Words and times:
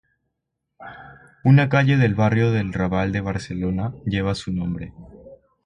Una 1.43 1.69
calle 1.69 1.95
del 1.95 2.15
barrio 2.15 2.51
del 2.51 2.73
Raval 2.73 3.11
de 3.11 3.21
Barcelona 3.21 3.93
lleva 4.03 4.33
su 4.33 4.51
nombre. 4.51 4.91